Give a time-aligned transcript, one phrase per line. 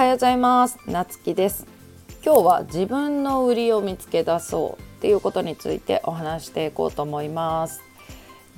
[0.00, 0.78] はようございます。
[0.86, 1.66] なつきです。
[2.24, 7.82] 今日は自分の売りを見つけ出そうっていうことについてお話していこうと思います。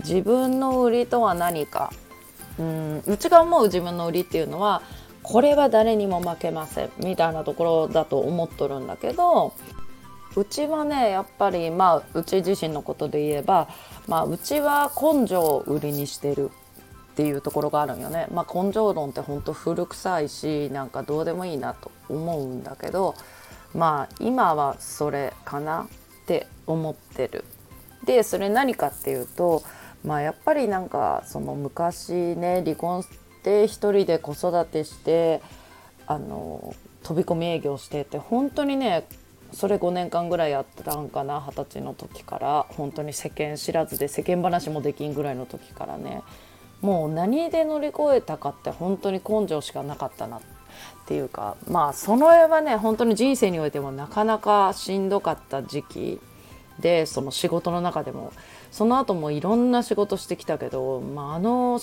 [0.04, 1.92] 自分の売りとは何か？
[2.60, 4.82] うんうちが思う自分の売りっていうのは
[5.24, 9.52] これは誰にも負けませんみたいなところだと思っとるんだけど
[10.36, 13.66] うちはねやっぱりまあうち自身のことで言えば、
[14.06, 16.52] まあ、うちは根性を売りにしてる。
[17.12, 18.26] っていうところがあるんよね。
[18.32, 23.14] まあ、根性論ってほんと古臭いしなんかどうでもいいなと思うんだけど
[23.74, 27.44] まあ今はそれかなって思ってる。
[28.04, 29.62] でそれ何かっていうと
[30.04, 33.08] まあやっぱりなんかその昔ね離婚し
[33.42, 35.42] て一人で子育てして
[36.06, 39.06] あの飛び込み営業してて本当にね
[39.52, 46.22] それ5年間ぐらいやってたんかな二十歳の時から本当に世間知らずで世間話もできんぐらいの時からね
[46.82, 50.40] もう何で乗り越えたかって本当に根性しかなかったなっ
[51.06, 56.20] ていうかまあその絵はね本当に人生においてもなかなかしんどかった時期
[56.80, 58.32] でその仕事の中でも
[58.70, 61.80] その後もいろんな仕事してきたけど、まあ、あの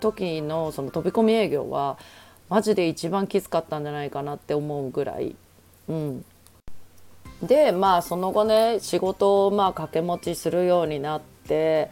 [0.00, 1.98] 時のその飛び込み営業は
[2.48, 5.34] マジで一番きつかったんじゃないかなって思うぐらい。
[5.88, 6.24] うん、
[7.42, 11.90] でまあその後ね仕事をまあ掛け持ちするようになって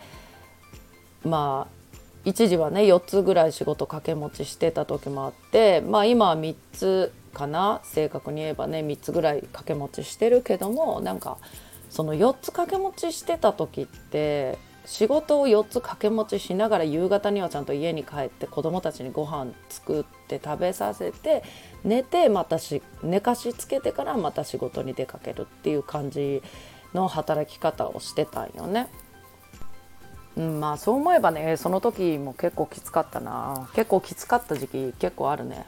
[1.25, 1.84] まあ
[2.25, 11.39] 一時はね4つぐらい仕事掛け持ちしてた時もあってまあ今は3つかな正確に言えばね3つぐらい掛け持ちしてるけどもなんか
[11.91, 21.43] その4つ掛け持ちしてた時って仕事を4つ掛け持ちしながら夕方にはちゃんと家に帰って子供たちにご飯作って食べさせて
[21.85, 26.43] 寝てまたし寝かしつけてからまた仕事に出かけるっていう感じ
[26.93, 28.89] の働き方をしてたんよね。
[30.37, 35.67] うん、まあそう思えばねその時も結構きつかったな結構きつかった時期結構あるね。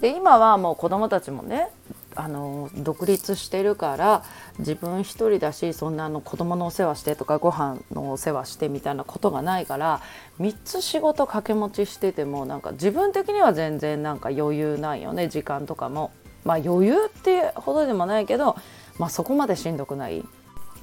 [0.00, 1.68] で今はもう子供たちもね
[2.14, 4.24] あの独立してるから
[4.58, 10.02] 自分一人だしそんなあの子供のお世話してとかご飯のお世話してみたいなことがないから
[10.40, 16.10] 3つ仕事掛け持ちしててもなんか自分的には全然なんか余裕ないよね時間とかも。
[16.44, 18.56] まあ余裕ってほどでもないけど、
[18.98, 20.24] まあ、そこまでしんどくない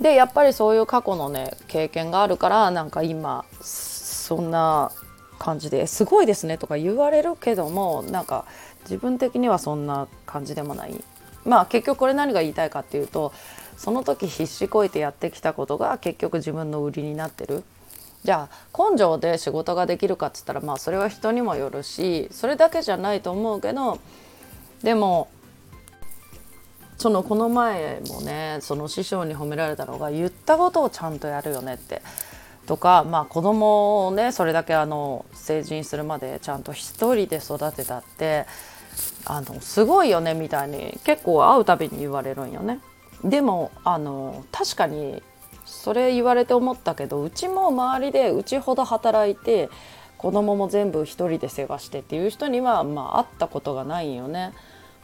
[0.04, 4.92] でやっぱりそういう過去のね経験があるからなんか今そんな
[5.40, 8.46] 感じですごいですねとか言われるけどもなんか
[8.82, 11.04] 自分的にはそんな感じでもない。
[11.46, 13.32] まあ結局これ何が言いたいかっていうと
[13.78, 17.64] その時必死こいてやってきたことが結局自分の売りになってる。
[18.26, 24.00] じゃあ根性で仕事ができるかっつったらまあそれは人にもよるしそれだけじゃないと思うけど
[24.82, 25.30] でも
[27.04, 32.02] そのこの前もねその師匠に褒められたのが言ったことをちゃんとやるよねって
[32.66, 38.46] とか、まあ、子供をねそれだけあの成人するまでちゃんと一人で育てたって
[39.26, 42.80] あのすごいよねみたいに結構会うたびに言われるんよね。
[43.22, 45.22] でもあの確かに
[45.66, 49.70] それ言われて思ったけどうちも周りでうちほど働いて
[50.18, 54.54] 子供も全部一人で世話してっていう人には、まあ、会ったことがないんよね。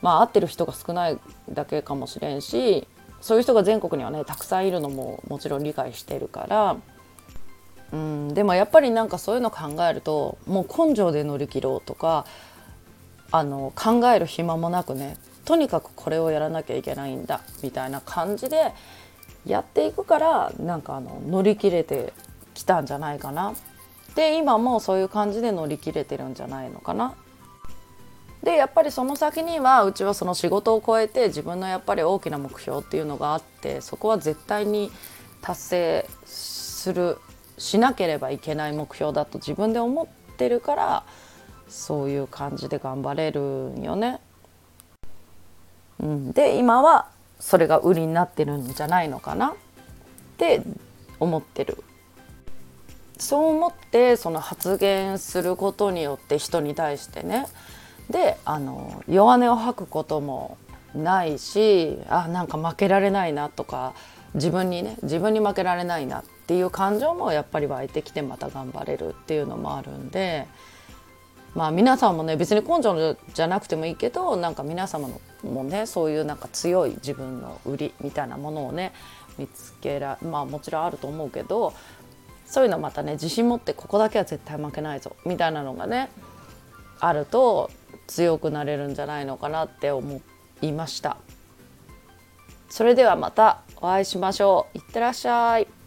[0.02, 2.88] まあ、会ってる人が少ないだけかもしれんし
[3.22, 6.78] そういう人が全国にはねたくさんいるのももちろん理解してるから、
[7.92, 12.26] うん、でもやっぱりなんかそういうの考えるともう根性で乗り切ろうとか
[13.32, 18.72] あの考える暇もなくねとにかくこれをやらなきゃいけないんだみたいな感じで
[19.46, 22.14] やっていくからなんかあの乗り切れて
[22.54, 23.54] きたんじゃないかな。
[24.16, 27.16] で今もそういう感じで乗り切れてるんじゃないのかな
[28.44, 34.92] でやっぱりその先にはうちはその仕事を超えて自分のやっぱり大きな目標っていうのがあってそこは絶対に
[35.42, 37.18] 達成する
[37.58, 41.04] しなければいけない目標だと自分で思ってるから
[41.68, 44.20] そういう感じで頑張れるんよね。
[46.00, 47.08] うん、で今は
[47.40, 49.54] それが売りになってるんじゃないのかなっ
[50.38, 50.62] て
[51.20, 51.84] 思ってる。
[53.18, 57.48] そう思ってその発言することによって人に対してね
[58.10, 60.58] であの弱音を吐くことも
[60.96, 63.94] ないしあなんか負けられないなとか
[64.34, 70.48] 自分にね自分に負けられないなっていう感情もやっぱり湧いてきてまた頑張れるっていうのもあるんで
[71.56, 78.94] まあ皆さんもね別に根性じゃなくてもいいけどなんか皆様のもねそういうなんか強い自分の売りみたいなものをね
[79.38, 81.74] 見つけらまあもちろんあると思うけど
[82.46, 86.10] そういうのまたね自信持ってここだけは絶対負けないぞみたいなのがね
[87.00, 87.70] あると
[88.10, 90.22] 強くなれるんじゃないのかなって思
[90.62, 91.18] いました。
[92.68, 94.78] それではまたお会いしましょう。
[94.78, 95.79] いってらっしゃい。